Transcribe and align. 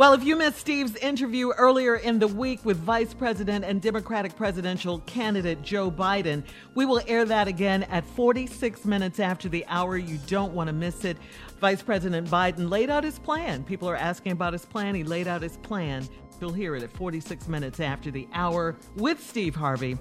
Well, 0.00 0.14
if 0.14 0.24
you 0.24 0.34
missed 0.34 0.56
Steve's 0.56 0.96
interview 0.96 1.50
earlier 1.50 1.96
in 1.96 2.18
the 2.20 2.26
week 2.26 2.64
with 2.64 2.78
Vice 2.78 3.12
President 3.12 3.66
and 3.66 3.82
Democratic 3.82 4.34
presidential 4.34 5.00
candidate 5.00 5.60
Joe 5.60 5.90
Biden, 5.90 6.42
we 6.74 6.86
will 6.86 7.02
air 7.06 7.26
that 7.26 7.48
again 7.48 7.82
at 7.82 8.06
46 8.06 8.86
minutes 8.86 9.20
after 9.20 9.50
the 9.50 9.62
hour. 9.66 9.98
You 9.98 10.18
don't 10.26 10.54
want 10.54 10.68
to 10.68 10.72
miss 10.72 11.04
it. 11.04 11.18
Vice 11.60 11.82
President 11.82 12.30
Biden 12.30 12.70
laid 12.70 12.88
out 12.88 13.04
his 13.04 13.18
plan. 13.18 13.62
People 13.62 13.90
are 13.90 13.96
asking 13.96 14.32
about 14.32 14.54
his 14.54 14.64
plan. 14.64 14.94
He 14.94 15.04
laid 15.04 15.28
out 15.28 15.42
his 15.42 15.58
plan. 15.58 16.08
You'll 16.40 16.54
hear 16.54 16.74
it 16.76 16.82
at 16.82 16.92
46 16.92 17.46
minutes 17.48 17.78
after 17.78 18.10
the 18.10 18.26
hour 18.32 18.78
with 18.96 19.22
Steve 19.22 19.54
Harvey. 19.54 19.98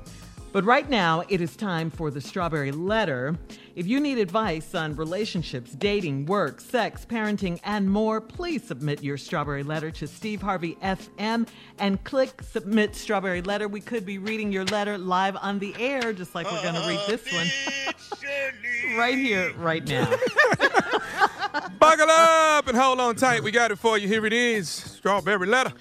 But 0.52 0.66
right 0.66 0.90
now, 0.90 1.24
it 1.30 1.42
is 1.42 1.56
time 1.56 1.92
for 1.92 2.10
the 2.10 2.20
Strawberry 2.20 2.72
Letter. 2.72 3.38
If 3.76 3.86
you 3.86 4.00
need 4.00 4.18
advice 4.18 4.74
on 4.74 4.96
relationships, 4.96 5.74
dating, 5.74 6.26
work, 6.26 6.60
sex, 6.60 7.06
parenting, 7.08 7.60
and 7.64 7.88
more, 7.88 8.20
please 8.20 8.64
submit 8.64 9.04
your 9.04 9.16
Strawberry 9.16 9.62
Letter 9.62 9.92
to 9.92 10.08
Steve 10.08 10.42
Harvey 10.42 10.76
FM 10.82 11.48
and 11.78 12.04
click 12.04 12.42
Submit 12.42 12.96
Strawberry 12.96 13.44
Letter. 13.44 13.68
We 13.68 13.80
could 13.80 14.08
be 14.08 14.18
reading 14.18 14.52
your 14.52 14.66
letter 14.66 14.98
live 14.98 15.38
on 15.40 15.60
the 15.60 15.76
air, 15.78 16.14
just 16.14 16.34
like 16.34 16.52
we're 16.52 16.64
going 16.64 16.74
to 16.74 16.88
read 16.88 17.00
this 17.08 17.32
one 17.32 18.98
right 18.98 19.18
here, 19.18 19.54
right 19.56 19.88
now. 19.88 20.10
Buckle 21.80 22.10
up 22.10 22.68
and 22.68 22.76
hold 22.76 23.00
on 23.00 23.16
tight. 23.16 23.44
We 23.44 23.52
got 23.52 23.70
it 23.72 23.78
for 23.78 24.00
you. 24.00 24.08
Here 24.08 24.26
it 24.26 24.34
is 24.34 24.68
Strawberry 24.68 25.46
Letter. 25.46 25.74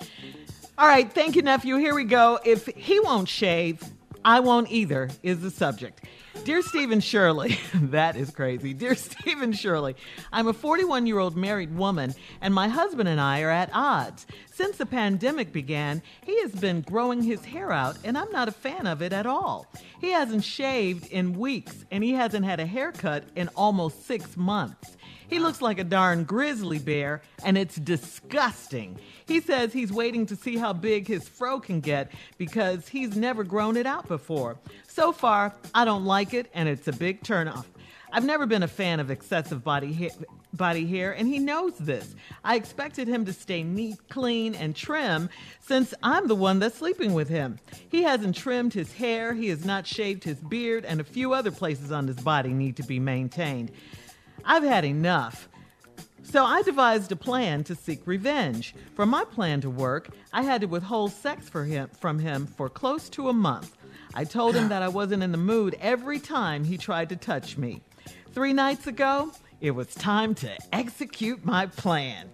All 0.77 0.87
right, 0.87 1.11
thank 1.11 1.37
you, 1.37 1.43
nephew. 1.43 1.77
Here 1.77 1.95
we 1.95 2.05
go. 2.05 2.39
If 2.45 2.67
he 2.67 3.01
won't 3.01 3.29
shave, 3.29 3.83
I 4.25 4.41
won't 4.41 4.71
either, 4.71 5.11
is 5.23 5.41
the 5.41 5.51
subject. 5.51 6.05
Dear 6.45 6.63
Stephen 6.63 7.01
Shirley, 7.01 7.59
that 7.75 8.17
is 8.17 8.31
crazy. 8.31 8.75
Dear 8.75 8.95
Stephen 8.97 9.53
Shirley, 9.53 9.97
I'm 10.33 10.49
a 10.49 10.53
41 10.53 11.07
year 11.07 11.19
old 11.19 11.37
married 11.37 11.77
woman, 11.77 12.15
and 12.41 12.55
my 12.55 12.69
husband 12.69 13.09
and 13.09 13.21
I 13.21 13.43
are 13.43 13.51
at 13.51 13.71
odds. 13.73 14.27
Since 14.53 14.77
the 14.77 14.87
pandemic 14.87 15.53
began, 15.53 16.03
he 16.25 16.41
has 16.43 16.53
been 16.53 16.81
growing 16.83 17.23
his 17.23 17.45
hair 17.45 17.73
out, 17.73 17.97
and 18.05 18.19
I'm 18.19 18.31
not 18.33 18.49
a 18.49 18.53
fan 18.53 18.87
of 18.87 19.03
it 19.03 19.13
at 19.13 19.27
all. 19.27 19.67
He 20.01 20.11
hasn't 20.11 20.45
shaved 20.45 21.07
in 21.07 21.39
weeks, 21.39 21.85
and 21.91 22.03
he 22.03 22.13
hasn't 22.13 22.45
had 22.45 22.61
a 22.61 22.67
haircut 22.67 23.25
in 23.37 23.49
almost 23.57 24.07
six 24.07 24.37
months. 24.37 24.97
He 25.29 25.39
looks 25.39 25.61
like 25.61 25.79
a 25.79 25.85
darn 25.85 26.25
grizzly 26.25 26.79
bear, 26.79 27.23
and 27.45 27.59
it's 27.59 27.77
disgusting. 27.77 28.99
He 29.27 29.41
says 29.41 29.73
he's 29.73 29.93
waiting 29.93 30.25
to 30.27 30.37
see 30.37 30.57
how 30.57 30.73
big 30.73 31.07
his 31.07 31.29
fro 31.29 31.61
can 31.61 31.81
get 31.81 32.11
because 32.39 32.89
he's 32.89 33.15
never 33.15 33.45
grown 33.45 33.77
it 33.77 33.87
out 33.87 34.09
before. 34.09 34.57
So 34.87 35.13
far, 35.13 35.55
I 35.75 35.85
don't 35.85 36.07
like 36.07 36.33
it, 36.33 36.51
and 36.55 36.69
it's 36.69 36.89
a 36.89 36.93
big 36.93 37.23
turnoff. 37.23 37.67
I've 38.11 38.25
never 38.25 38.47
been 38.47 38.63
a 38.63 38.69
fan 38.69 39.01
of 39.01 39.11
excessive 39.11 39.63
body 39.63 40.11
body 40.55 40.87
hair, 40.87 41.13
and 41.13 41.29
he 41.29 41.39
knows 41.39 41.77
this. 41.77 42.15
I 42.43 42.57
expected 42.57 43.07
him 43.07 43.27
to 43.27 43.35
stay 43.35 43.63
neat, 43.63 43.99
clean, 44.09 44.55
and 44.55 44.75
trim 44.75 45.29
since 45.61 45.93
I'm 46.03 46.27
the 46.27 46.35
one 46.35 46.59
that's 46.59 46.79
sleeping 46.79 47.13
with 47.13 47.29
him. 47.29 47.59
He 47.91 48.03
hasn't 48.03 48.35
trimmed 48.35 48.73
his 48.73 48.93
hair, 48.95 49.35
he 49.35 49.49
has 49.49 49.67
not 49.67 49.87
shaved 49.87 50.25
his 50.25 50.39
beard, 50.39 50.87
and 50.87 51.01
a 51.01 51.05
few 51.05 51.35
other 51.35 51.51
places 51.51 51.93
on 51.93 52.07
his 52.07 52.17
body 52.17 52.55
need 52.55 52.77
to 52.77 52.83
be 52.83 52.99
maintained. 52.99 53.73
I've 54.45 54.63
had 54.63 54.85
enough. 54.85 55.49
So 56.23 56.45
I 56.45 56.63
devised 56.63 57.11
a 57.13 57.17
plan 57.17 57.65
to 57.65 57.75
seek 57.75 58.07
revenge. 58.07 58.75
For 58.95 59.07
my 59.07 59.25
plan 59.25 59.61
to 59.63 59.71
work, 59.71 60.11
I 60.33 60.43
had 60.43 60.61
to 60.61 60.67
withhold 60.67 61.13
sex 61.13 61.49
him, 61.49 61.89
from 61.99 62.19
him 62.19 62.47
for 62.47 62.69
close 62.69 63.09
to 63.11 63.29
a 63.29 63.33
month. 63.33 63.77
I 64.15 64.25
told 64.25 64.55
him 64.55 64.69
that 64.69 64.83
I 64.83 64.89
wasn't 64.89 65.23
in 65.23 65.33
the 65.33 65.39
mood 65.39 65.77
every 65.81 66.19
time 66.19 66.65
he 66.65 66.77
tried 66.77 67.09
to 67.11 67.17
touch 67.17 67.57
me. 67.57 67.81
Three 68.33 68.53
nights 68.53 68.87
ago, 68.87 69.33
it 69.61 69.71
was 69.71 69.95
time 69.95 70.35
to 70.37 70.57
execute 70.73 71.45
my 71.45 71.67
plan. 71.67 72.29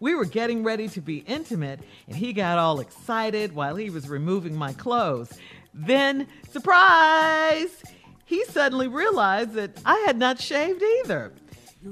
We 0.00 0.14
were 0.14 0.24
getting 0.24 0.62
ready 0.62 0.88
to 0.88 1.00
be 1.00 1.18
intimate, 1.18 1.80
and 2.06 2.16
he 2.16 2.32
got 2.32 2.58
all 2.58 2.80
excited 2.80 3.54
while 3.54 3.76
he 3.76 3.90
was 3.90 4.08
removing 4.08 4.54
my 4.54 4.72
clothes. 4.72 5.32
Then, 5.72 6.26
surprise! 6.50 7.82
He 8.26 8.44
suddenly 8.44 8.88
realized 8.88 9.52
that 9.52 9.70
I 9.86 10.02
had 10.04 10.18
not 10.18 10.40
shaved 10.40 10.82
either. 11.04 11.32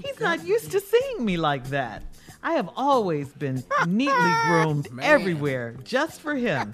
He's 0.03 0.19
not 0.21 0.45
used 0.45 0.73
to 0.73 0.81
seeing 0.81 1.25
me 1.25 1.37
like 1.37 1.69
that. 1.69 2.03
I 2.43 2.55
have 2.55 2.69
always 2.77 3.29
been 3.29 3.63
neatly 3.87 4.33
groomed 4.47 4.89
everywhere 5.01 5.77
just 5.85 6.21
for 6.21 6.35
him. 6.35 6.73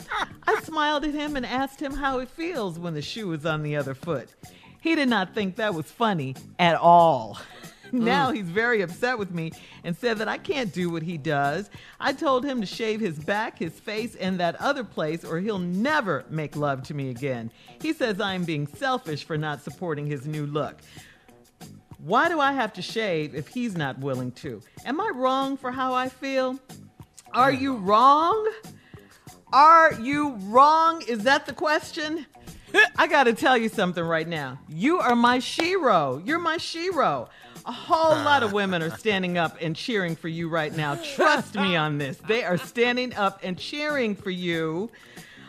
I 0.49 0.61
smiled 0.63 1.05
at 1.05 1.15
him 1.15 1.37
and 1.37 1.47
asked 1.47 1.81
him 1.81 1.93
how 1.93 2.19
it 2.19 2.29
feels 2.29 2.79
when 2.79 2.95
the 2.95 3.03
shoe 3.03 3.31
is 3.33 3.47
on 3.47 3.63
the 3.63 3.77
other 3.77 3.95
foot. 3.95 4.31
He 4.81 4.95
did 4.95 5.11
not 5.11 5.35
think 5.35 5.57
that 5.57 5.75
was 5.75 5.87
funny 5.87 6.35
at 6.59 6.77
all. 6.77 7.39
Mm. 7.91 8.01
now 8.01 8.33
he's 8.33 8.49
very 8.49 8.83
upset 8.83 9.19
with 9.19 9.31
me 9.31 9.53
and 9.85 9.97
said 9.97 10.19
that 10.19 10.29
I 10.29 10.39
can't 10.39 10.73
do 10.73 10.91
what 10.91 11.03
he 11.03 11.19
does. 11.19 11.71
I 11.99 12.13
told 12.13 12.45
him 12.45 12.61
to 12.61 12.67
shave 12.67 13.01
his 13.01 13.19
back, 13.19 13.59
his 13.59 13.73
face, 13.73 14.15
and 14.15 14.39
that 14.41 14.57
other 14.57 14.85
place, 14.85 15.25
or 15.25 15.39
he'll 15.41 15.59
never 15.59 16.25
make 16.31 16.57
love 16.57 16.83
to 16.85 16.95
me 16.95 17.11
again. 17.11 17.51
He 17.81 17.93
says 17.93 18.21
I'm 18.21 18.45
being 18.45 18.67
selfish 18.67 19.25
for 19.25 19.37
not 19.37 19.63
supporting 19.63 20.07
his 20.07 20.27
new 20.27 20.47
look. 20.47 20.79
Why 21.99 22.29
do 22.29 22.41
I 22.41 22.53
have 22.53 22.73
to 22.75 22.83
shave 22.83 23.35
if 23.35 23.49
he's 23.49 23.77
not 23.77 23.99
willing 23.99 24.33
to? 24.33 24.63
Am 24.87 25.01
I 25.01 25.11
wrong 25.15 25.57
for 25.57 25.71
how 25.71 25.93
I 25.93 26.09
feel? 26.09 26.59
Are 27.35 27.53
you 27.53 27.77
wrong? 27.77 28.51
Are 29.53 29.93
you 29.95 30.37
wrong? 30.43 31.03
Is 31.07 31.25
that 31.25 31.47
the 31.47 31.53
question? 31.53 32.27
I 32.97 33.07
got 33.07 33.25
to 33.25 33.33
tell 33.33 33.57
you 33.57 33.69
something 33.69 34.03
right 34.03 34.27
now. 34.27 34.59
You 34.69 34.99
are 34.99 35.17
my 35.17 35.41
shiro. 35.41 36.23
You're 36.25 36.39
my 36.39 36.57
shero. 36.57 37.29
A 37.67 37.73
whole 37.73 38.15
lot 38.25 38.43
of 38.43 38.53
women 38.53 38.83
are 38.83 38.97
standing 38.97 39.37
up 39.37 39.57
and 39.61 39.77
cheering 39.77 40.17
for 40.17 40.29
you 40.29 40.49
right 40.49 40.75
now. 40.75 40.95
Trust 41.15 41.55
me 41.55 41.77
on 41.77 41.99
this. 41.99 42.17
They 42.27 42.43
are 42.43 42.57
standing 42.57 43.15
up 43.15 43.41
and 43.43 43.59
cheering 43.59 44.15
for 44.15 44.31
you. 44.31 44.91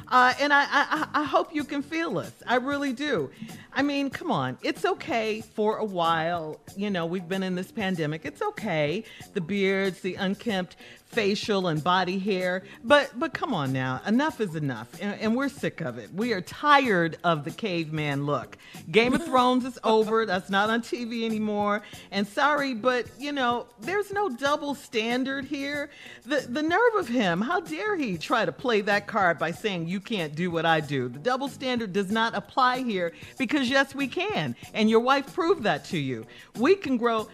Uh, 0.09 0.33
and 0.41 0.51
I, 0.51 0.65
I, 0.69 1.07
I 1.13 1.23
hope 1.23 1.55
you 1.55 1.63
can 1.63 1.81
feel 1.81 2.17
us. 2.17 2.33
I 2.45 2.57
really 2.57 2.91
do. 2.91 3.31
I 3.73 3.81
mean, 3.81 4.09
come 4.09 4.29
on. 4.29 4.57
It's 4.61 4.83
okay 4.83 5.39
for 5.39 5.77
a 5.77 5.85
while. 5.85 6.59
You 6.75 6.89
know, 6.89 7.05
we've 7.05 7.29
been 7.29 7.43
in 7.43 7.55
this 7.55 7.71
pandemic. 7.71 8.25
It's 8.25 8.41
okay. 8.41 9.05
The 9.33 9.39
beards, 9.39 10.01
the 10.01 10.15
unkempt 10.15 10.75
facial 11.11 11.67
and 11.67 11.83
body 11.83 12.17
hair. 12.17 12.63
But 12.83 13.11
but 13.17 13.33
come 13.33 13.53
on 13.53 13.73
now. 13.73 14.01
Enough 14.05 14.41
is 14.41 14.55
enough. 14.55 14.87
And, 15.01 15.19
and 15.19 15.35
we're 15.35 15.49
sick 15.49 15.81
of 15.81 15.97
it. 15.97 16.13
We 16.13 16.33
are 16.33 16.41
tired 16.41 17.17
of 17.23 17.43
the 17.43 17.51
caveman 17.51 18.25
look. 18.25 18.57
Game 18.89 19.13
of 19.13 19.23
Thrones 19.25 19.65
is 19.65 19.77
over. 19.83 20.25
That's 20.25 20.49
not 20.49 20.69
on 20.69 20.81
TV 20.81 21.25
anymore. 21.25 21.83
And 22.11 22.27
sorry, 22.27 22.73
but 22.73 23.05
you 23.19 23.31
know, 23.31 23.67
there's 23.81 24.11
no 24.11 24.29
double 24.29 24.75
standard 24.75 25.45
here. 25.45 25.89
The 26.25 26.45
the 26.47 26.63
nerve 26.63 26.95
of 26.97 27.07
him. 27.07 27.41
How 27.41 27.59
dare 27.59 27.95
he 27.97 28.17
try 28.17 28.45
to 28.45 28.51
play 28.51 28.81
that 28.81 29.07
card 29.07 29.37
by 29.37 29.51
saying 29.51 29.87
you 29.87 29.99
can't 29.99 30.35
do 30.35 30.49
what 30.51 30.65
I 30.65 30.79
do? 30.79 31.09
The 31.09 31.19
double 31.19 31.47
standard 31.47 31.93
does 31.93 32.11
not 32.11 32.35
apply 32.35 32.83
here 32.83 33.13
because 33.37 33.69
yes, 33.69 33.93
we 33.93 34.07
can. 34.07 34.55
And 34.73 34.89
your 34.89 35.01
wife 35.01 35.33
proved 35.33 35.63
that 35.63 35.85
to 35.85 35.97
you. 35.97 36.25
We 36.57 36.75
can 36.75 36.97
grow 36.97 37.27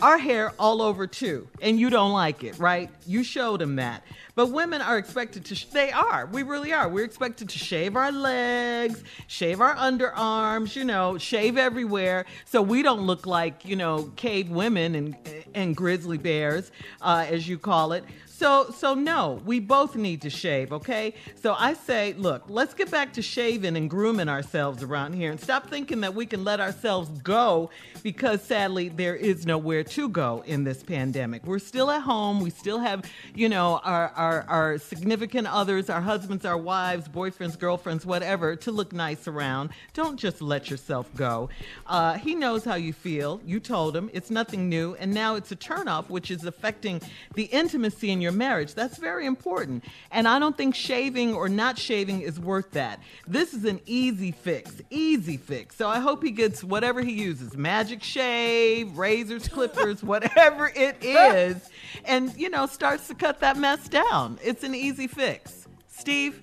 our 0.00 0.18
hair 0.18 0.52
all 0.58 0.80
over 0.82 1.06
too, 1.06 1.48
and 1.60 1.78
you 1.78 1.90
don't 1.90 2.12
like 2.12 2.44
it, 2.44 2.58
right? 2.58 2.90
You 3.06 3.24
showed 3.24 3.60
him 3.60 3.76
that. 3.76 4.04
But 4.34 4.52
women 4.52 4.80
are 4.80 4.98
expected 4.98 5.44
to, 5.46 5.56
sh- 5.56 5.64
they 5.64 5.90
are, 5.90 6.26
we 6.26 6.44
really 6.44 6.72
are. 6.72 6.88
We're 6.88 7.04
expected 7.04 7.48
to 7.48 7.58
shave 7.58 7.96
our 7.96 8.12
legs, 8.12 9.02
shave 9.26 9.60
our 9.60 9.74
underarms, 9.74 10.76
you 10.76 10.84
know, 10.84 11.18
shave 11.18 11.58
everywhere 11.58 12.24
so 12.44 12.62
we 12.62 12.82
don't 12.82 13.00
look 13.00 13.26
like, 13.26 13.64
you 13.64 13.74
know, 13.74 14.12
cave 14.14 14.48
women 14.50 14.94
and, 14.94 15.16
and 15.54 15.76
grizzly 15.76 16.18
bears, 16.18 16.70
uh, 17.02 17.26
as 17.28 17.48
you 17.48 17.58
call 17.58 17.92
it. 17.92 18.04
So, 18.38 18.70
so 18.70 18.94
no, 18.94 19.40
we 19.44 19.58
both 19.58 19.96
need 19.96 20.22
to 20.22 20.30
shave, 20.30 20.72
okay? 20.72 21.14
So 21.42 21.56
I 21.58 21.74
say, 21.74 22.14
look, 22.16 22.44
let's 22.46 22.72
get 22.72 22.88
back 22.88 23.12
to 23.14 23.22
shaving 23.22 23.76
and 23.76 23.90
grooming 23.90 24.28
ourselves 24.28 24.80
around 24.84 25.14
here 25.14 25.32
and 25.32 25.40
stop 25.40 25.68
thinking 25.68 26.02
that 26.02 26.14
we 26.14 26.24
can 26.24 26.44
let 26.44 26.60
ourselves 26.60 27.10
go 27.22 27.68
because 28.04 28.40
sadly 28.40 28.90
there 28.90 29.16
is 29.16 29.44
nowhere 29.44 29.82
to 29.82 30.08
go 30.08 30.44
in 30.46 30.62
this 30.62 30.84
pandemic. 30.84 31.44
We're 31.44 31.58
still 31.58 31.90
at 31.90 32.02
home. 32.02 32.40
We 32.40 32.50
still 32.50 32.78
have, 32.78 33.10
you 33.34 33.48
know, 33.48 33.80
our, 33.82 34.10
our, 34.10 34.42
our 34.42 34.78
significant 34.78 35.48
others, 35.48 35.90
our 35.90 36.00
husbands, 36.00 36.44
our 36.44 36.56
wives, 36.56 37.08
boyfriends, 37.08 37.58
girlfriends, 37.58 38.06
whatever, 38.06 38.54
to 38.54 38.70
look 38.70 38.92
nice 38.92 39.26
around. 39.26 39.70
Don't 39.94 40.16
just 40.16 40.40
let 40.40 40.70
yourself 40.70 41.12
go. 41.16 41.50
Uh, 41.88 42.14
he 42.14 42.36
knows 42.36 42.64
how 42.64 42.76
you 42.76 42.92
feel. 42.92 43.40
You 43.44 43.58
told 43.58 43.96
him 43.96 44.10
it's 44.12 44.30
nothing 44.30 44.68
new. 44.68 44.94
And 44.94 45.12
now 45.12 45.34
it's 45.34 45.50
a 45.50 45.56
turnoff, 45.56 46.08
which 46.08 46.30
is 46.30 46.44
affecting 46.44 47.02
the 47.34 47.46
intimacy 47.46 48.12
in 48.12 48.20
your 48.20 48.27
marriage. 48.32 48.74
That's 48.74 48.98
very 48.98 49.26
important. 49.26 49.84
And 50.10 50.26
I 50.28 50.38
don't 50.38 50.56
think 50.56 50.74
shaving 50.74 51.34
or 51.34 51.48
not 51.48 51.78
shaving 51.78 52.20
is 52.22 52.38
worth 52.38 52.72
that. 52.72 53.00
This 53.26 53.54
is 53.54 53.64
an 53.64 53.80
easy 53.86 54.32
fix, 54.32 54.80
easy 54.90 55.36
fix. 55.36 55.76
So 55.76 55.88
I 55.88 56.00
hope 56.00 56.22
he 56.22 56.30
gets 56.30 56.62
whatever 56.64 57.02
he 57.02 57.12
uses 57.12 57.56
magic 57.56 58.02
shave, 58.02 58.96
razors, 58.96 59.48
clippers, 59.48 60.02
whatever 60.02 60.70
it 60.74 60.96
is, 61.02 61.68
and, 62.04 62.34
you 62.36 62.50
know, 62.50 62.66
starts 62.66 63.08
to 63.08 63.14
cut 63.14 63.40
that 63.40 63.56
mess 63.56 63.88
down. 63.88 64.38
It's 64.42 64.64
an 64.64 64.74
easy 64.74 65.06
fix. 65.06 65.66
Steve? 65.88 66.42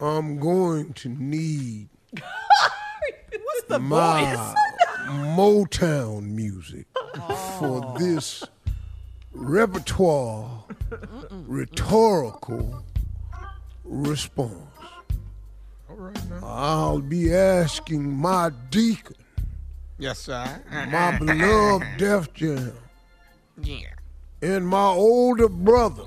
I'm 0.00 0.38
going 0.38 0.92
to 0.94 1.08
need 1.08 1.88
What's 3.30 3.62
the 3.68 3.78
my? 3.78 4.54
Motown 5.08 6.30
music 6.30 6.86
for 7.58 7.94
this 7.98 8.44
repertoire 9.32 10.64
rhetorical 11.46 12.84
response. 13.84 14.52
All 15.88 15.96
right 15.96 16.30
now. 16.30 16.40
I'll 16.42 17.00
be 17.00 17.34
asking 17.34 18.12
my 18.12 18.50
deacon, 18.70 19.16
Yes, 19.98 20.18
sir. 20.20 20.62
my 20.90 21.18
beloved 21.18 21.86
Def 21.98 22.32
Jam, 22.34 22.72
Yeah. 23.62 23.86
and 24.42 24.66
my 24.68 24.86
older 24.86 25.48
brother, 25.48 26.04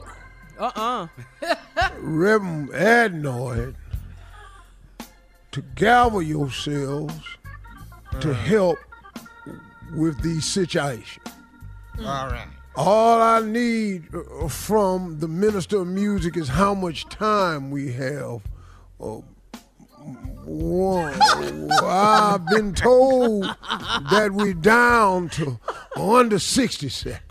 Uh-uh. 0.60 1.08
Reverend 2.00 2.70
Adnoid, 2.70 3.76
to 5.52 5.62
gather 5.76 6.22
yourselves 6.22 7.16
to 8.22 8.32
uh-huh. 8.32 8.44
help 8.46 8.80
with 9.96 10.22
these 10.22 10.46
situations. 10.46 11.26
All 12.00 12.28
right. 12.28 12.48
All 12.76 13.22
I 13.22 13.42
need 13.42 14.04
uh, 14.16 14.48
from 14.48 15.20
the 15.20 15.28
minister 15.28 15.82
of 15.82 15.88
music 15.88 16.38
is 16.38 16.48
how 16.48 16.74
much 16.74 17.08
time 17.10 17.70
we 17.70 17.92
have. 17.94 18.42
Uh, 19.00 19.22
one, 20.46 21.20
I've 21.84 22.46
been 22.48 22.74
told 22.74 23.44
that 23.44 24.32
we're 24.32 24.54
down 24.54 25.30
to 25.30 25.60
under 25.96 26.40
60 26.40 26.90
seconds. 26.90 27.22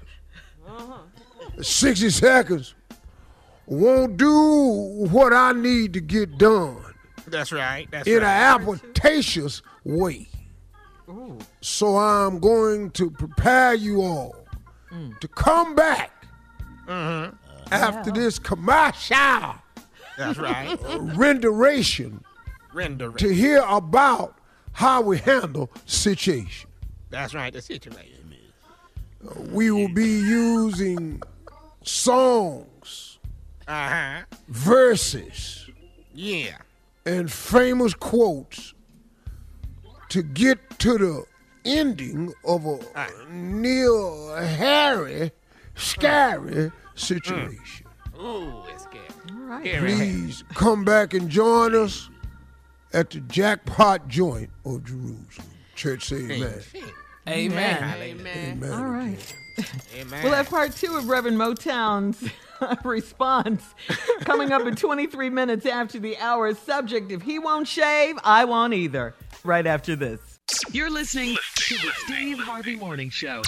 60 1.63 2.11
seconds 2.11 2.75
won't 3.67 4.17
do 4.17 5.07
what 5.11 5.33
I 5.33 5.53
need 5.53 5.93
to 5.95 6.01
get 6.01 6.39
done 6.39 6.83
That's 7.27 7.53
right. 7.53 7.87
That's 7.91 8.09
in 8.09 8.19
an 8.19 8.23
right. 8.23 8.61
applicacious 8.61 9.63
way. 9.85 10.29
So 11.61 11.97
I'm 11.97 12.39
going 12.39 12.91
to 12.93 13.11
prepare 13.11 13.75
you 13.75 14.01
all 14.03 14.40
Mm. 14.93 15.19
to 15.21 15.29
come 15.29 15.75
back 15.77 16.27
mm-hmm. 16.87 17.35
after 17.73 18.11
this 18.11 18.39
commercial 18.41 19.55
That's 20.19 20.39
right. 20.39 20.77
renderation 21.17 22.25
Render. 22.73 23.13
to 23.13 23.29
hear 23.33 23.63
about 23.69 24.37
how 24.73 25.01
we 25.01 25.19
handle 25.19 25.71
situation. 25.87 26.69
That's 27.11 27.35
right. 27.35 27.53
The 27.53 27.63
situation. 27.63 28.35
Uh, 29.27 29.41
we 29.51 29.71
will 29.71 29.89
be 29.93 30.07
using 30.09 31.23
songs, 31.83 33.19
Uh 33.69 33.89
huh. 33.89 34.23
verses, 34.49 35.69
Yeah. 36.15 36.57
and 37.05 37.31
famous 37.31 37.95
quotes 37.95 38.75
to 40.09 40.23
get 40.23 40.79
to 40.81 40.99
the 40.99 41.25
ending 41.65 42.33
of 42.45 42.67
a 42.67 42.79
ah. 42.95 43.09
Neil 43.31 44.35
Harry 44.37 45.31
scary 45.75 46.53
mm. 46.53 46.73
situation. 46.95 47.87
Mm. 48.15 48.23
Ooh, 48.23 48.63
it's 48.73 48.85
scary. 48.85 49.05
All 49.33 49.41
right. 49.47 49.79
Please 49.79 50.45
come 50.55 50.85
back 50.85 51.15
and 51.15 51.29
join 51.29 51.75
us 51.75 52.09
at 52.93 53.11
the 53.11 53.21
Jackpot 53.21 54.09
Joint 54.09 54.51
of 54.65 54.85
Jerusalem. 54.85 55.47
Church 55.75 56.05
say 56.05 56.17
amen. 56.17 56.61
Amen. 57.29 58.01
Amen. 58.01 58.59
Amen. 58.59 58.73
All 58.73 58.87
right. 58.87 59.35
Amen. 59.95 60.23
We'll 60.23 60.33
have 60.33 60.49
part 60.49 60.75
two 60.75 60.97
of 60.97 61.09
Reverend 61.09 61.37
Motown's 61.37 62.31
response 62.85 63.63
coming 64.21 64.53
up 64.53 64.67
in 64.67 64.75
23 64.75 65.31
minutes 65.31 65.67
after 65.67 65.99
the 65.99 66.17
hour. 66.19 66.55
Subject 66.55 67.11
If 67.13 67.23
he 67.23 67.39
won't 67.39 67.69
shave, 67.69 68.19
I 68.25 68.45
won't 68.45 68.75
either. 68.75 69.15
Right 69.45 69.67
after 69.67 69.97
this. 69.97 70.30
You're 70.73 70.91
listening 70.91 71.37
to 71.55 71.75
the 71.75 71.91
Steve 72.05 72.39
Harvey 72.39 72.77
Morning 72.77 73.11
Show. 73.11 73.43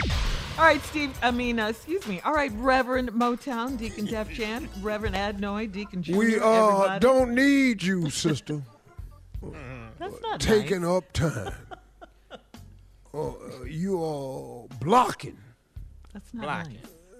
All 0.59 0.65
right, 0.65 0.83
Steve. 0.85 1.17
I 1.23 1.31
mean, 1.31 1.59
uh, 1.59 1.69
excuse 1.69 2.07
me. 2.07 2.21
All 2.25 2.35
right, 2.35 2.53
Reverend 2.57 3.11
Motown, 3.13 3.79
Deacon 3.79 4.05
Def 4.07 4.31
Chan, 4.33 4.69
Reverend 4.83 5.15
Adnoy, 5.17 5.71
Deacon 5.73 6.03
Jr. 6.03 6.17
We 6.17 6.39
uh, 6.39 6.49
everybody. 6.49 7.01
don't 7.01 7.35
need 7.35 7.83
you, 7.83 8.11
sister, 8.11 8.63
That's 9.99 10.21
not 10.23 10.41
taking 10.41 10.83
nice. 10.83 10.91
up 10.91 11.13
time. 11.13 11.53
Uh, 13.15 13.29
uh, 13.29 13.65
you 13.69 14.03
are 14.03 14.67
blocking 14.81 15.37
That's 16.15 16.33
not 16.33 16.45
Blocking. 16.45 16.79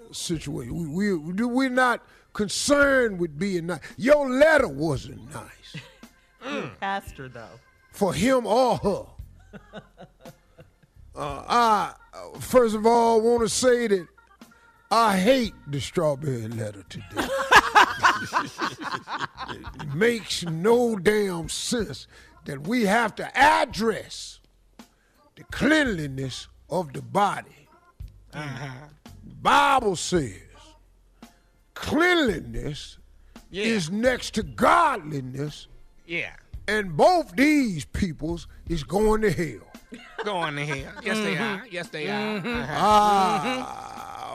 nice. 0.09 0.17
situation. 0.19 0.95
We, 0.95 1.13
we 1.15 1.45
we're 1.45 1.69
not 1.69 2.01
concerned 2.33 3.19
with 3.19 3.39
being 3.39 3.67
nice. 3.67 3.81
Your 3.99 4.27
letter 4.31 4.69
wasn't 4.69 5.21
nice 5.35 6.71
Pastor, 6.81 7.29
though. 7.29 7.61
for 7.91 8.15
him 8.15 8.47
or 8.47 8.79
her. 8.79 9.05
Uh, 11.15 11.45
I 11.47 11.93
first 12.41 12.75
of 12.75 12.87
all 12.87 13.21
want 13.21 13.41
to 13.43 13.49
say 13.49 13.87
that 13.87 14.07
I 14.91 15.17
hate 15.19 15.53
the 15.67 15.81
strawberry 15.81 16.49
letter 16.49 16.83
today. 16.89 17.07
it 19.51 19.95
makes 19.95 20.45
no 20.45 20.97
damn 20.97 21.49
sense 21.49 22.07
that 22.47 22.67
we 22.67 22.85
have 22.87 23.15
to 23.17 23.39
address 23.39 24.41
the 25.37 25.45
cleanliness 25.45 26.49
of 26.71 26.93
the 26.93 27.03
body. 27.03 27.69
Uh 28.33 28.41
huh. 28.41 28.71
Bible 29.43 29.97
says 29.97 30.33
cleanliness 31.75 32.99
Yeah. 33.51 33.65
is 33.65 33.91
next 33.91 34.35
to 34.35 34.43
godliness, 34.43 35.67
yeah. 36.07 36.37
And 36.69 36.97
both 36.97 37.35
these 37.37 37.85
peoples 37.85 38.47
is 38.69 38.83
going 38.85 39.23
to 39.23 39.31
hell. 39.31 39.67
Going 40.25 40.57
to 40.57 40.65
hell. 40.67 40.93
Yes, 41.03 41.19
they 41.19 41.37
are. 41.37 41.63
Yes, 41.71 41.89
they 41.89 42.09
are. 42.09 42.37
Uh-huh. 42.37 43.65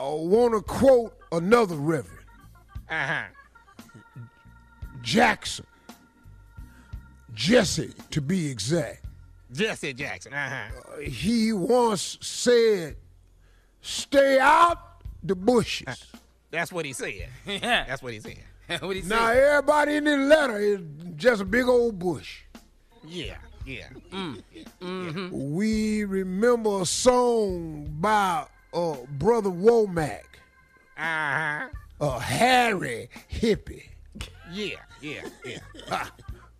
want 0.14 0.54
to 0.54 0.60
quote 0.60 1.14
another 1.32 1.76
reverend, 1.76 2.24
Uh-huh. 2.88 3.22
Jackson, 5.02 5.66
Jesse 7.34 7.92
to 8.10 8.20
be 8.20 8.48
exact. 8.50 9.04
Jesse 9.52 9.92
Jackson. 9.94 10.32
Uh-huh. 10.34 10.98
He 11.02 11.52
once 11.52 12.18
said, 12.20 12.96
"Stay 13.80 14.38
out 14.38 15.02
the 15.22 15.34
bushes." 15.34 16.06
That's 16.50 16.72
what 16.72 16.84
he 16.84 16.92
said. 16.92 17.28
Yeah. 17.46 17.84
That's 17.86 18.02
what 18.02 18.12
he 18.12 18.20
said. 18.20 18.38
what 18.80 18.96
he 18.96 19.02
Now 19.02 19.28
say? 19.32 19.40
everybody 19.40 19.96
in 19.96 20.04
this 20.04 20.18
letter 20.28 20.58
is 20.58 20.80
just 21.16 21.42
a 21.42 21.44
big 21.44 21.66
old 21.66 21.98
bush. 21.98 22.40
Yeah. 23.06 23.36
Yeah. 23.66 23.88
We 24.80 26.04
remember 26.04 26.82
a 26.82 26.86
song 26.86 27.88
by 28.00 28.46
uh, 28.72 28.96
Brother 29.18 29.50
Womack, 29.50 30.22
Uh-huh. 30.96 31.68
a 32.00 32.20
Harry 32.20 33.08
hippie. 33.30 33.88
Yeah. 34.50 34.76
Yeah. 35.02 35.22
Yeah. 35.44 35.58
Ha, 35.88 36.10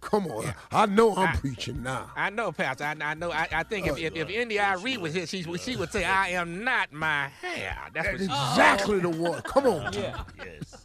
come 0.01 0.27
on, 0.27 0.53
I 0.71 0.87
know 0.87 1.15
I'm 1.17 1.37
preaching 1.39 1.83
now. 1.83 2.11
I 2.15 2.31
know, 2.31 2.53
Pastor. 2.53 2.85
I, 2.85 2.95
I 3.01 3.15
know. 3.15 3.33
I, 3.33 3.49
I 3.53 3.63
think 3.63 3.87
if, 3.87 3.99
if, 3.99 4.15
if 4.15 4.29
India 4.31 4.63
Arie 4.63 4.97
was 4.99 5.15
here, 5.15 5.27
she, 5.27 5.45
would- 5.45 5.61
she 5.61 5.77
would 5.77 5.91
say, 5.91 6.05
I 6.05 6.29
am 6.31 6.63
not 6.65 6.93
my 6.93 7.29
hair. 7.29 7.77
That's 7.95 8.07
what 8.09 8.19
That's 8.19 8.21
she 8.21 8.25
exactly 8.51 8.99
the 9.01 9.09
one. 9.09 9.41
Come 9.43 9.67
on, 9.67 9.93
Tom. 9.93 10.27
Yes, 10.45 10.85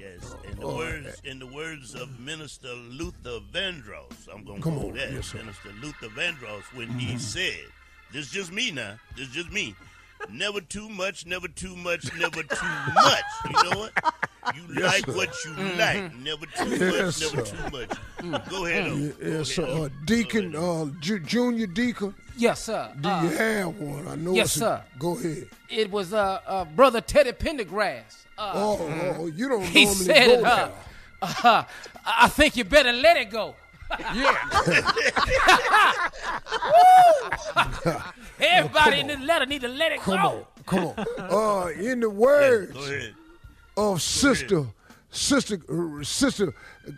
yes. 0.00 0.27
In 0.58 0.64
the 0.64 0.70
oh, 0.72 0.76
words, 0.76 1.06
eh. 1.06 1.30
in 1.30 1.38
the 1.38 1.46
words 1.46 1.94
of 1.94 2.18
Minister 2.18 2.74
Luther 2.74 3.38
Vandross, 3.52 4.26
I'm 4.34 4.42
gonna 4.42 4.60
Come 4.60 4.78
on, 4.78 4.94
that. 4.94 5.12
yes. 5.12 5.32
Minister 5.32 5.68
Luther 5.80 6.08
Vandross, 6.08 6.64
when 6.74 6.88
he 6.98 7.10
mm-hmm. 7.10 7.18
said, 7.18 7.60
"This 8.12 8.26
is 8.26 8.32
just 8.32 8.50
me 8.50 8.72
now. 8.72 8.98
This 9.16 9.28
is 9.28 9.34
just 9.34 9.52
me. 9.52 9.76
Never 10.28 10.60
too 10.60 10.88
much, 10.88 11.26
never 11.26 11.46
too 11.46 11.76
much, 11.76 12.12
never 12.18 12.42
too 12.42 12.66
much. 12.92 13.22
You 13.44 13.70
know 13.70 13.78
what? 13.78 14.14
You 14.54 14.62
Yes, 14.82 14.84
like 14.84 15.06
sir. 15.06 15.16
what 15.16 15.44
you 15.44 15.52
like. 15.78 16.14
Never 16.16 16.46
too 16.46 16.68
Yes, 16.68 17.20
much, 17.20 17.34
never 17.34 17.46
sir. 17.46 17.56
too 17.56 17.70
much. 17.70 17.90
Go 18.50 18.66
ahead. 18.66 18.86
Yeah, 18.86 18.92
though. 18.92 19.10
Go 19.10 19.28
yeah, 19.28 19.40
ahead, 19.40 19.80
uh. 19.80 19.88
Deacon, 20.04 20.56
uh, 20.56 20.84
ju- 21.00 21.18
junior 21.20 21.66
deacon, 21.66 22.14
Yes, 22.36 22.64
sir. 22.64 22.90
do 23.00 23.08
Uh, 23.08 23.22
you 23.22 23.28
have 23.30 23.76
one? 23.78 24.08
I 24.08 24.14
know. 24.16 24.32
yes, 24.32 24.46
it's 24.46 24.56
a- 24.56 24.60
sir. 24.60 24.82
Go 24.98 25.16
ahead. 25.18 25.48
it 25.68 25.90
was 25.90 26.12
uh, 26.12 26.40
uh, 26.46 26.64
Brother 26.64 27.00
Teddy 27.00 27.32
Pendergrass. 27.32 28.16
Uh, 28.36 28.52
Oh, 28.54 29.14
oh, 29.18 29.26
you 29.26 29.48
don't 29.48 29.62
he 29.64 29.84
normally 29.84 30.04
said, 30.04 30.42
go 30.42 30.44
uh, 30.44 30.56
there. 30.56 30.72
uh, 31.52 31.64
I 32.06 32.28
think 32.28 32.56
you 32.56 32.64
better 32.64 32.92
let 32.92 33.16
it 33.16 33.30
go. 33.30 33.54
Yeah. 34.14 34.36
Everybody 38.40 39.00
in 39.00 39.06
this 39.08 39.20
letter 39.20 39.46
need 39.46 39.62
to 39.62 39.68
let 39.68 39.92
it 39.92 40.00
Come 40.00 40.20
go. 40.22 40.28
on, 40.28 40.44
come 40.66 40.84
on. 40.86 40.94
Uh, 41.18 41.66
in 41.70 42.00
the 42.00 42.10
words 42.10 42.72
Go 42.72 42.80
ahead. 42.84 43.14
Of 43.78 44.02
sister, 44.02 44.66
sister, 45.10 45.58
sister, 46.02 46.54
uh, 46.86 46.92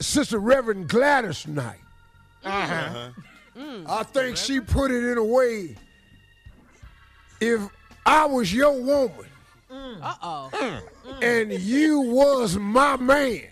sister 0.00 0.38
Reverend 0.38 0.88
Gladys 0.88 1.46
Knight. 1.46 1.78
Uh-huh. 2.44 3.10
I 3.86 4.02
think 4.02 4.36
she 4.36 4.60
put 4.60 4.90
it 4.90 5.04
in 5.04 5.16
a 5.18 5.24
way. 5.24 5.76
If 7.40 7.60
I 8.04 8.24
was 8.24 8.52
your 8.52 8.72
woman 8.80 9.26
Uh 9.70 10.14
oh. 10.22 10.80
and 11.22 11.52
you 11.52 12.00
was 12.00 12.56
my 12.56 12.96
man, 12.96 13.42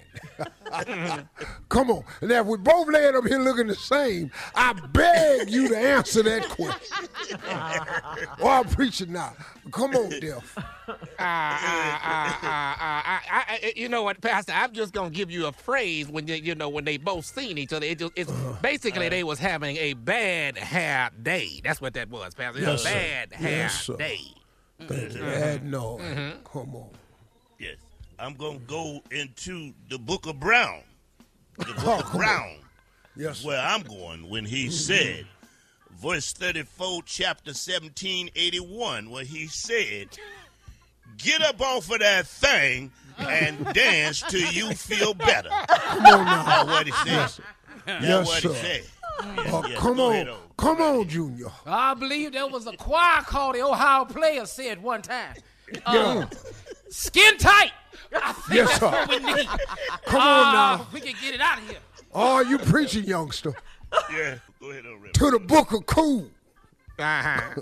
Come 1.69 1.91
on. 1.91 2.05
Now, 2.23 2.41
if 2.41 2.47
we 2.47 2.57
both 2.59 2.89
laying 2.89 3.17
up 3.17 3.27
here 3.27 3.39
looking 3.39 3.67
the 3.67 3.75
same, 3.75 4.31
I 4.55 4.73
beg 4.93 5.51
you 5.51 5.69
to 5.69 5.77
answer 5.77 6.23
that 6.23 6.49
question. 6.49 7.09
or 8.41 8.51
I'm 8.51 8.65
preaching 8.69 9.13
now. 9.13 9.35
Come 9.73 9.95
on, 9.95 10.11
Def. 10.11 10.57
Uh, 10.59 10.63
uh, 10.91 10.93
uh, 11.23 11.23
uh, 11.23 11.27
uh, 11.27 12.77
I, 12.83 13.21
I, 13.31 13.45
I, 13.49 13.73
you 13.77 13.89
know 13.89 14.03
what, 14.03 14.21
Pastor? 14.21 14.53
I'm 14.53 14.73
just 14.73 14.93
gonna 14.93 15.11
give 15.11 15.31
you 15.31 15.47
a 15.47 15.53
phrase 15.53 16.09
when 16.09 16.27
you, 16.27 16.35
you 16.35 16.55
know 16.55 16.69
when 16.69 16.85
they 16.85 16.97
both 16.97 17.25
seen 17.25 17.59
each 17.59 17.73
other. 17.73 17.87
It 17.87 17.99
just, 17.99 18.13
it's 18.17 18.31
Uh-huh. 18.31 18.55
basically 18.63 19.09
they 19.09 19.23
was 19.25 19.39
having 19.39 19.77
a 19.77 19.95
bad 19.95 20.57
hair 20.59 21.11
day. 21.23 21.61
That's 21.63 21.81
what 21.81 21.95
that 21.95 22.09
was, 22.11 22.35
Pastor. 22.35 22.61
Yes, 22.61 22.81
a 22.81 22.85
sir. 22.85 22.91
bad 22.95 23.33
hair 23.33 23.51
Yes, 23.51 23.91
day. 23.99 24.21
Thank 24.89 25.15
you. 25.15 25.23
Add 25.25 25.65
no. 25.65 25.99
Come 26.51 26.75
on. 26.75 26.91
Yes. 27.59 27.77
I'm 28.21 28.35
going 28.35 28.61
to 28.61 28.67
go 28.67 29.01
into 29.11 29.73
the 29.89 29.99
book 29.99 30.27
of 30.27 30.39
Brown. 30.39 30.83
The 31.59 31.65
book 31.67 31.77
Oh, 31.87 31.99
of 31.99 32.05
come 32.05 32.13
on. 32.13 32.19
Brown. 32.19 32.57
Yes. 33.17 33.45
where 33.45 33.61
I'm 33.61 33.83
going 33.83 34.29
when 34.31 34.45
he 34.45 34.71
said, 34.71 35.27
verse 36.01 36.33
34, 36.33 37.03
chapter 37.05 37.53
17, 37.53 38.31
81, 38.35 39.11
where 39.11 39.25
he 39.25 39.47
said, 39.47 40.09
Get 41.19 41.43
up 41.43 41.61
off 41.61 41.91
of 41.91 41.99
that 42.01 42.27
thing 42.27 42.93
and 43.19 43.65
dance 43.75 44.23
till 44.29 44.51
you 44.53 44.73
feel 44.75 45.13
better. 45.13 45.49
Come 45.69 46.07
on 46.07 46.25
now. 46.25 46.45
That's 46.45 46.69
what 46.69 46.87
he 46.87 46.93
said. 46.93 47.31
That's 47.87 48.05
Yes, 48.07 48.27
what 48.27 48.43
sir. 48.43 48.49
he 48.51 48.55
said. 48.55 48.83
Oh, 49.23 49.65
yes, 49.69 49.79
come 49.79 49.97
go 49.97 50.07
on. 50.07 50.13
ahead. 50.15 50.29
Come 50.57 50.81
on, 50.81 51.07
Junior. 51.09 51.49
I 51.67 51.93
believe 51.95 52.33
there 52.33 52.47
was 52.47 52.67
a 52.67 52.73
choir 52.77 53.21
called 53.23 53.55
the 53.57 53.63
Ohio 53.63 54.07
Players 54.07 54.51
said 54.51 54.83
one 54.83 55.03
time. 55.03 55.35
Yeah. 55.73 55.81
Uh, 55.91 56.27
skin 56.89 57.37
tight. 57.37 57.73
I 58.15 58.33
think 58.33 58.55
Yes, 58.55 58.69
that's 58.69 58.81
sir. 58.81 58.91
what 58.91 59.09
we 59.09 59.19
need. 59.35 59.49
Come 60.07 60.21
on 60.21 60.47
Uh, 60.47 60.53
now. 60.77 60.87
We 60.93 61.01
can 61.01 61.15
get 61.21 61.35
it 61.35 61.41
out 61.41 61.59
of 61.59 61.69
here. 61.69 61.79
Oh, 62.13 62.41
you 62.41 62.59
preaching, 62.59 63.05
youngster. 63.05 63.53
Yeah, 64.13 64.37
go 64.61 64.71
ahead, 64.71 64.85
Reverend. 64.85 65.15
To 65.15 65.31
the 65.31 65.39
book 65.39 65.73
of 65.73 65.87
Kool. 65.87 66.31
Uh-huh. 66.99 67.61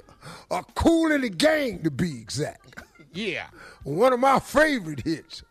A 0.51 0.63
Kool 0.75 1.13
and 1.13 1.23
the 1.25 1.29
Gang, 1.31 1.83
to 1.85 1.91
be 1.91 2.19
exact. 2.21 2.83
Yeah. 3.13 3.47
One 3.85 4.13
of 4.13 4.21
my 4.21 4.39
favorite 4.41 5.01
hits. 5.05 5.43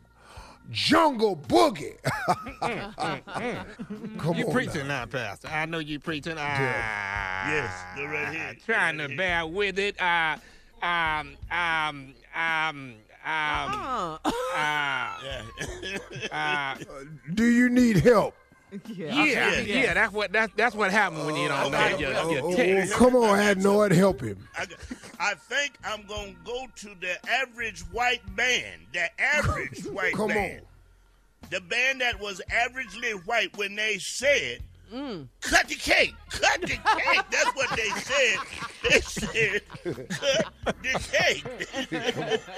Jungle 0.69 1.37
Boogie. 1.37 1.95
Come 4.17 4.35
You 4.37 4.47
on. 4.47 4.51
preaching 4.51 4.87
now. 4.87 4.99
now, 5.01 5.05
Pastor. 5.05 5.47
I 5.47 5.65
know 5.65 5.79
you 5.79 5.99
preaching. 5.99 6.35
Ah, 6.37 7.49
Yes, 7.49 7.71
go 7.95 8.05
right 8.05 8.23
ahead. 8.35 8.57
Trying 8.65 8.97
Go 8.97 9.03
to 9.03 9.09
right 9.09 9.17
bear 9.17 9.47
with 9.47 9.79
it. 9.79 9.99
Uh, 10.01 10.37
um, 10.81 11.37
um, 11.51 12.13
um, 12.35 12.41
um, 12.43 12.93
Uh, 13.27 14.17
uh, 14.25 14.29
Yeah. 14.55 15.41
uh, 16.31 16.75
Do 17.33 17.45
you 17.45 17.69
need 17.69 17.97
help? 17.97 18.33
yeah. 18.89 19.23
yeah, 19.23 19.59
yeah, 19.61 19.93
That's 19.93 20.11
what 20.13 20.31
that's 20.33 20.51
that's 20.57 20.75
what 20.75 20.91
happened 20.91 21.25
when 21.25 21.35
you 21.37 21.47
don't 21.47 21.71
know 21.71 21.77
okay. 21.77 21.99
your, 21.99 22.13
Oh, 22.15 22.31
your 22.31 22.41
oh, 22.43 22.55
text. 22.55 22.93
oh, 22.93 22.97
come 22.97 23.15
on, 23.15 23.39
Adnoid, 23.39 23.91
help 23.93 24.19
him. 24.21 24.37
I, 24.57 24.65
I 25.19 25.33
think 25.35 25.73
I'm 25.85 26.05
going 26.05 26.35
to 26.35 26.39
go 26.45 26.65
to 26.75 26.89
the 26.99 27.17
average 27.29 27.79
white 27.91 28.21
band. 28.35 28.81
The 28.93 29.07
average 29.21 29.85
white 29.91 30.13
Come 30.13 30.29
band. 30.29 30.61
The 31.49 31.61
band 31.61 32.01
that 32.01 32.19
was 32.19 32.41
averagely 32.51 33.13
white 33.25 33.55
when 33.57 33.75
they 33.75 33.99
said, 33.99 34.59
cut 35.41 35.67
the 35.67 35.75
cake, 35.75 36.13
cut 36.29 36.61
the 36.61 36.67
cake. 36.67 37.21
That's 37.31 37.55
what 37.55 37.69
they 37.75 37.89
said. 37.89 38.37
They 38.83 39.01
said, 39.01 39.61
cut 40.65 40.75
the 40.83 41.09
cake. 41.11 42.41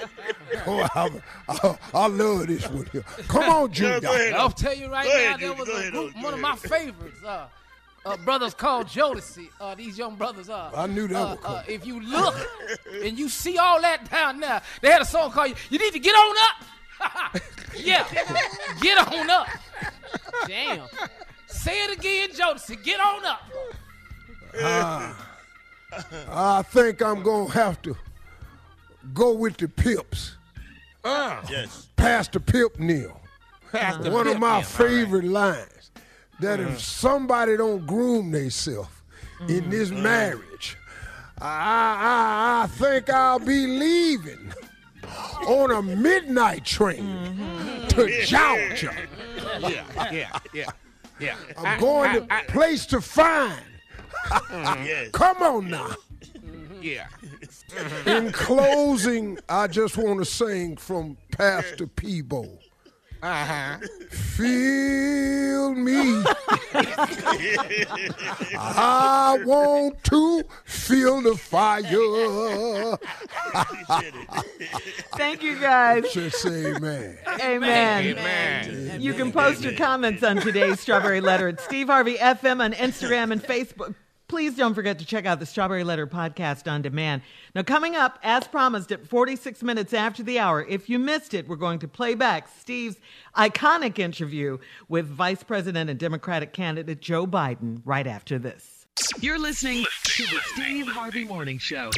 Oh, 0.66 0.86
I, 0.94 1.08
I, 1.48 1.78
I 1.94 2.06
love 2.08 2.46
this 2.46 2.68
one 2.68 2.86
here. 2.92 3.02
Come 3.28 3.44
on, 3.44 3.48
No, 3.62 3.68
Junior. 3.68 4.00
go 4.00 4.12
ahead. 4.14 4.32
I'll 4.34 4.50
tell 4.50 4.74
you 4.74 4.88
right 4.90 5.04
Go 5.06 5.10
now, 5.12 5.16
ahead, 5.26 5.40
there 5.40 5.52
was 5.54 5.68
a 5.68 5.72
ahead, 5.72 5.92
group, 5.92 6.14
go 6.14 6.20
one 6.22 6.34
of 6.34 6.40
my 6.40 6.56
favorites, 6.56 7.22
uh, 7.24 7.46
uh, 8.04 8.16
brothers 8.18 8.52
called 8.54 8.86
Jodeci. 8.88 9.48
Uh, 9.60 9.74
these 9.74 9.96
young 9.96 10.16
brothers, 10.16 10.50
uh, 10.50 10.70
I 10.74 10.86
knew 10.86 11.06
that 11.08 11.16
uh, 11.16 11.30
would 11.30 11.40
come. 11.40 11.54
uh, 11.54 11.62
if 11.68 11.86
you 11.86 12.00
look 12.00 12.34
and 13.02 13.18
you 13.18 13.28
see 13.28 13.58
all 13.58 13.80
that 13.80 14.10
down 14.10 14.40
there, 14.40 14.60
they 14.82 14.90
had 14.90 15.02
a 15.02 15.06
song 15.06 15.30
called 15.30 15.54
"You 15.70 15.78
Need 15.78 15.92
to 15.92 15.98
Get 16.00 16.14
On 16.14 16.36
Up." 16.48 17.42
yeah, 17.76 18.04
get 18.82 18.98
on 19.08 19.30
up. 19.30 19.46
Damn. 20.46 20.86
Say 21.50 21.84
it 21.84 21.98
again, 21.98 22.30
Jodeci. 22.30 22.82
Get 22.82 23.00
on 23.00 23.24
up. 23.24 23.42
Ah. 24.62 25.26
I 26.30 26.62
think 26.62 27.02
I'm 27.02 27.22
going 27.22 27.48
to 27.48 27.52
have 27.52 27.82
to 27.82 27.96
go 29.12 29.32
with 29.32 29.56
the 29.56 29.68
Pips. 29.68 30.36
Uh, 31.04 31.42
Yes. 31.50 31.88
Pastor 31.96 32.40
Pip 32.40 32.78
Neal. 32.78 33.20
Pastor 33.72 34.10
One 34.10 34.26
of 34.26 34.38
my 34.38 34.46
yeah, 34.46 34.52
all 34.54 34.60
right. 34.60 34.66
favorite 34.66 35.24
lines. 35.24 35.90
That 36.40 36.60
if 36.60 36.68
mm. 36.68 36.78
somebody 36.78 37.56
don't 37.56 37.86
groom 37.86 38.30
themselves 38.30 38.88
in 39.40 39.64
mm. 39.64 39.70
this 39.70 39.90
mm. 39.90 40.00
marriage, 40.02 40.76
I, 41.38 41.46
I, 41.46 42.62
I 42.64 42.66
think 42.66 43.10
I'll 43.10 43.38
be 43.38 43.66
leaving 43.66 44.52
on 45.46 45.70
a 45.70 45.82
midnight 45.82 46.64
train 46.64 47.04
to 47.88 47.96
mm-hmm. 47.96 48.24
Georgia. 48.24 48.94
Yeah, 49.60 50.10
yeah, 50.10 50.38
yeah, 50.54 50.70
yeah. 51.20 51.36
I'm 51.56 51.80
going 51.80 52.26
to 52.26 52.44
place 52.48 52.86
to 52.86 53.00
find. 53.00 53.62
Yes. 54.84 55.10
Come 55.12 55.38
on 55.42 55.70
now. 55.70 55.94
yeah. 56.80 57.06
In 58.06 58.30
closing, 58.32 59.38
I 59.48 59.66
just 59.66 59.96
want 59.96 60.18
to 60.18 60.24
sing 60.24 60.76
from 60.76 61.16
Pastor 61.32 61.86
Peabo. 61.86 62.58
Uh 63.22 63.44
huh. 63.44 63.76
Feel 64.10 65.74
me. 65.74 66.24
I 68.56 69.38
want 69.44 70.02
to 70.04 70.44
feel 70.64 71.20
the 71.20 71.36
fire. 71.36 71.82
Thank 75.16 75.42
you 75.42 75.60
guys. 75.60 76.10
Just 76.12 76.40
say 76.40 76.72
amen. 76.74 77.18
Amen. 77.40 78.06
Amen. 78.06 79.02
You 79.02 79.12
can 79.12 79.32
post 79.32 79.62
your 79.62 79.74
comments 79.74 80.22
on 80.22 80.36
today's 80.36 80.80
Strawberry 80.80 81.20
Letter 81.20 81.48
at 81.48 81.60
Steve 81.60 81.88
Harvey 81.88 82.16
FM 82.16 82.64
on 82.64 82.72
Instagram 82.72 83.32
and 83.32 83.42
Facebook. 83.42 83.94
Please 84.30 84.54
don't 84.54 84.74
forget 84.74 85.00
to 85.00 85.04
check 85.04 85.26
out 85.26 85.40
the 85.40 85.44
Strawberry 85.44 85.82
Letter 85.82 86.06
podcast 86.06 86.70
on 86.70 86.82
demand. 86.82 87.22
Now, 87.52 87.64
coming 87.64 87.96
up, 87.96 88.20
as 88.22 88.46
promised, 88.46 88.92
at 88.92 89.04
46 89.04 89.60
minutes 89.64 89.92
after 89.92 90.22
the 90.22 90.38
hour, 90.38 90.64
if 90.68 90.88
you 90.88 91.00
missed 91.00 91.34
it, 91.34 91.48
we're 91.48 91.56
going 91.56 91.80
to 91.80 91.88
play 91.88 92.14
back 92.14 92.46
Steve's 92.60 92.94
iconic 93.36 93.98
interview 93.98 94.58
with 94.88 95.08
Vice 95.08 95.42
President 95.42 95.90
and 95.90 95.98
Democratic 95.98 96.52
candidate 96.52 97.00
Joe 97.00 97.26
Biden 97.26 97.82
right 97.84 98.06
after 98.06 98.38
this. 98.38 98.86
You're 99.18 99.40
listening 99.40 99.84
to 100.04 100.22
the 100.22 100.38
Steve 100.54 100.86
Harvey 100.86 101.24
Morning 101.24 101.58
Show. 101.58 101.90